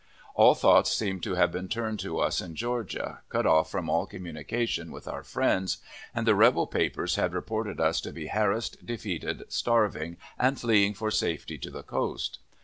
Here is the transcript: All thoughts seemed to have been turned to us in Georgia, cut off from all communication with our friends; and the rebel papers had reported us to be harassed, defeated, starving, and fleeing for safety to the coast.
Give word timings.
All 0.33 0.55
thoughts 0.55 0.91
seemed 0.91 1.21
to 1.21 1.35
have 1.35 1.51
been 1.51 1.67
turned 1.67 1.99
to 1.99 2.17
us 2.19 2.41
in 2.41 2.55
Georgia, 2.55 3.21
cut 3.29 3.45
off 3.45 3.69
from 3.69 3.87
all 3.87 4.07
communication 4.07 4.91
with 4.91 5.07
our 5.07 5.21
friends; 5.21 5.77
and 6.15 6.25
the 6.25 6.33
rebel 6.33 6.65
papers 6.65 7.17
had 7.17 7.33
reported 7.35 7.79
us 7.79 8.01
to 8.01 8.11
be 8.11 8.25
harassed, 8.25 8.83
defeated, 8.83 9.43
starving, 9.47 10.17
and 10.39 10.59
fleeing 10.59 10.95
for 10.95 11.11
safety 11.11 11.59
to 11.59 11.69
the 11.69 11.83
coast. 11.83 12.39